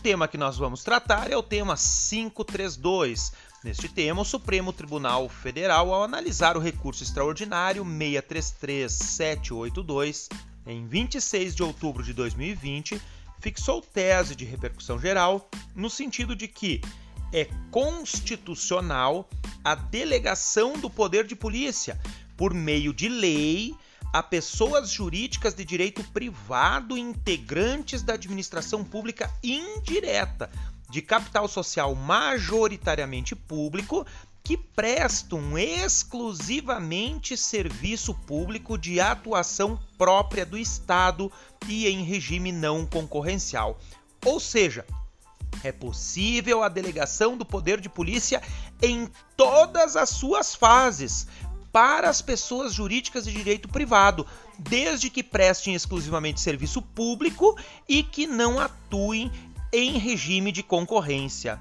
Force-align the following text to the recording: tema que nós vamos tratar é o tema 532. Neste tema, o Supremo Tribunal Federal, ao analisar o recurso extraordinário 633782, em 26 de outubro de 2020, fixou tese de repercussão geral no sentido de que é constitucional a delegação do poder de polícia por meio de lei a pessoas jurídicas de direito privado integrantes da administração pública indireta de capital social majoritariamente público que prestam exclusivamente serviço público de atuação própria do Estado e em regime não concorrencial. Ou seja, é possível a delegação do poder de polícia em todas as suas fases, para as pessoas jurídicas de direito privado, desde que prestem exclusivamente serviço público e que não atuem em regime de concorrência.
tema 0.00 0.26
que 0.26 0.38
nós 0.38 0.56
vamos 0.56 0.82
tratar 0.82 1.30
é 1.30 1.36
o 1.36 1.42
tema 1.42 1.76
532. 1.76 3.34
Neste 3.62 3.86
tema, 3.86 4.22
o 4.22 4.24
Supremo 4.24 4.72
Tribunal 4.72 5.28
Federal, 5.28 5.92
ao 5.92 6.02
analisar 6.02 6.56
o 6.56 6.60
recurso 6.60 7.04
extraordinário 7.04 7.84
633782, 7.84 10.30
em 10.66 10.86
26 10.86 11.54
de 11.54 11.62
outubro 11.62 12.02
de 12.02 12.14
2020, 12.14 12.98
fixou 13.40 13.82
tese 13.82 14.34
de 14.34 14.46
repercussão 14.46 14.98
geral 14.98 15.50
no 15.74 15.90
sentido 15.90 16.34
de 16.34 16.48
que 16.48 16.80
é 17.32 17.46
constitucional 17.70 19.28
a 19.62 19.74
delegação 19.74 20.78
do 20.78 20.88
poder 20.88 21.26
de 21.26 21.36
polícia 21.36 22.00
por 22.36 22.54
meio 22.54 22.94
de 22.94 23.08
lei 23.08 23.74
a 24.12 24.22
pessoas 24.22 24.90
jurídicas 24.90 25.54
de 25.54 25.64
direito 25.64 26.02
privado 26.04 26.98
integrantes 26.98 28.02
da 28.02 28.14
administração 28.14 28.84
pública 28.84 29.32
indireta 29.42 30.50
de 30.88 31.00
capital 31.00 31.46
social 31.46 31.94
majoritariamente 31.94 33.36
público 33.36 34.04
que 34.42 34.56
prestam 34.56 35.56
exclusivamente 35.56 37.36
serviço 37.36 38.12
público 38.14 38.76
de 38.76 38.98
atuação 39.00 39.78
própria 39.96 40.44
do 40.44 40.58
Estado 40.58 41.30
e 41.68 41.86
em 41.86 42.02
regime 42.02 42.50
não 42.50 42.84
concorrencial. 42.84 43.78
Ou 44.24 44.40
seja, 44.40 44.84
é 45.62 45.70
possível 45.70 46.62
a 46.62 46.68
delegação 46.68 47.36
do 47.36 47.44
poder 47.44 47.80
de 47.80 47.88
polícia 47.88 48.42
em 48.82 49.08
todas 49.36 49.94
as 49.94 50.08
suas 50.08 50.54
fases, 50.54 51.26
para 51.72 52.08
as 52.08 52.20
pessoas 52.20 52.74
jurídicas 52.74 53.24
de 53.24 53.32
direito 53.32 53.68
privado, 53.68 54.26
desde 54.58 55.08
que 55.10 55.22
prestem 55.22 55.74
exclusivamente 55.74 56.40
serviço 56.40 56.82
público 56.82 57.56
e 57.88 58.02
que 58.02 58.26
não 58.26 58.58
atuem 58.58 59.30
em 59.72 59.98
regime 59.98 60.50
de 60.50 60.62
concorrência. 60.62 61.60